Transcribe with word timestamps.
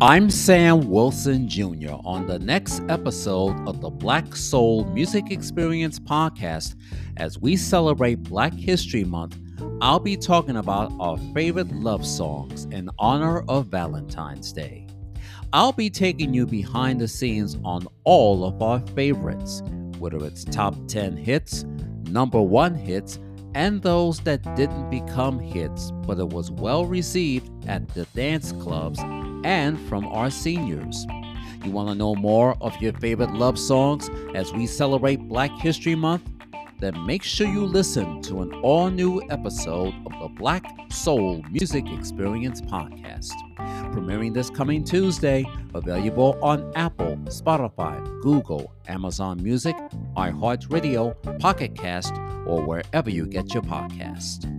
I'm 0.00 0.30
Sam 0.30 0.88
Wilson 0.88 1.48
Jr. 1.48 1.94
on 2.04 2.28
the 2.28 2.38
next 2.38 2.82
episode 2.88 3.68
of 3.68 3.80
the 3.80 3.90
Black 3.90 4.36
Soul 4.36 4.84
Music 4.84 5.32
Experience 5.32 5.98
podcast. 5.98 6.76
As 7.16 7.40
we 7.40 7.56
celebrate 7.56 8.22
Black 8.22 8.54
History 8.54 9.02
Month, 9.02 9.36
I'll 9.80 9.98
be 9.98 10.16
talking 10.16 10.58
about 10.58 10.92
our 11.00 11.18
favorite 11.34 11.72
love 11.72 12.06
songs 12.06 12.66
in 12.66 12.88
honor 13.00 13.40
of 13.48 13.66
Valentine's 13.66 14.52
Day. 14.52 14.86
I'll 15.52 15.72
be 15.72 15.90
taking 15.90 16.32
you 16.32 16.46
behind 16.46 17.00
the 17.00 17.08
scenes 17.08 17.58
on 17.64 17.88
all 18.04 18.44
of 18.44 18.62
our 18.62 18.78
favorites, 18.94 19.64
whether 19.98 20.24
it's 20.24 20.44
top 20.44 20.76
10 20.86 21.16
hits, 21.16 21.64
number 22.04 22.40
one 22.40 22.76
hits, 22.76 23.18
and 23.56 23.82
those 23.82 24.20
that 24.20 24.44
didn't 24.54 24.90
become 24.90 25.40
hits, 25.40 25.90
but 26.06 26.20
it 26.20 26.28
was 26.28 26.52
well 26.52 26.84
received 26.84 27.50
at 27.66 27.88
the 27.88 28.04
dance 28.14 28.52
clubs 28.52 29.00
and 29.44 29.78
from 29.88 30.06
our 30.06 30.30
seniors. 30.30 31.06
You 31.64 31.72
want 31.72 31.88
to 31.88 31.94
know 31.94 32.14
more 32.14 32.56
of 32.60 32.80
your 32.80 32.92
favorite 32.94 33.32
love 33.32 33.58
songs 33.58 34.08
as 34.34 34.52
we 34.52 34.66
celebrate 34.66 35.28
Black 35.28 35.50
History 35.58 35.94
Month? 35.94 36.22
Then 36.80 37.04
make 37.06 37.24
sure 37.24 37.48
you 37.48 37.64
listen 37.64 38.22
to 38.22 38.42
an 38.42 38.54
all 38.62 38.88
new 38.88 39.20
episode 39.30 39.92
of 40.06 40.12
the 40.20 40.28
Black 40.36 40.64
Soul 40.92 41.42
Music 41.50 41.84
Experience 41.90 42.60
podcast. 42.60 43.32
Premiering 43.92 44.32
this 44.32 44.48
coming 44.48 44.84
Tuesday, 44.84 45.44
available 45.74 46.38
on 46.40 46.72
Apple, 46.76 47.16
Spotify, 47.24 48.00
Google, 48.22 48.72
Amazon 48.86 49.42
Music, 49.42 49.76
iHeartRadio, 50.16 51.40
Pocket 51.40 51.74
Cast, 51.74 52.14
or 52.46 52.62
wherever 52.62 53.10
you 53.10 53.26
get 53.26 53.52
your 53.52 53.64
podcast. 53.64 54.57